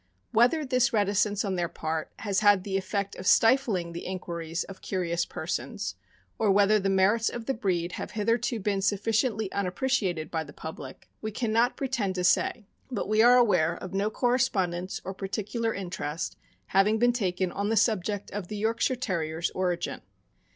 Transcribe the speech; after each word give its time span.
Whether 0.31 0.65
this 0.65 0.91
reticence 0.91 1.45
on 1.45 1.57
their 1.57 1.69
part 1.69 2.11
has 2.21 2.39
had 2.39 2.63
the 2.63 2.75
effect 2.75 3.15
of 3.17 3.27
stifling 3.27 3.93
the 3.93 4.07
inquiries 4.07 4.63
of 4.63 4.81
curious 4.81 5.27
persons, 5.27 5.93
or 6.39 6.49
whether 6.49 6.79
the 6.79 6.89
merits 6.89 7.29
of 7.29 7.45
the 7.45 7.53
breed 7.53 7.91
have 7.91 8.09
hitherto 8.17 8.59
been 8.59 8.81
sufficiently 8.81 9.51
unappreciated 9.51 10.31
by 10.31 10.43
the 10.43 10.53
public, 10.53 11.07
we 11.21 11.29
can 11.29 11.53
not 11.53 11.77
pretend 11.77 12.15
to 12.15 12.23
say; 12.23 12.65
but 12.89 13.07
we 13.07 13.21
are 13.21 13.37
aware 13.37 13.75
of 13.75 13.93
no 13.93 14.09
correspondence 14.09 14.99
or 15.03 15.13
particular 15.13 15.71
interest 15.71 16.35
having 16.69 16.97
been 16.97 17.13
taken 17.13 17.51
on 17.51 17.69
the 17.69 17.77
subject 17.77 18.31
of 18.31 18.47
the 18.47 18.57
Yorkshire 18.57 18.95
Terrier's 18.95 19.51
origin. 19.51 20.01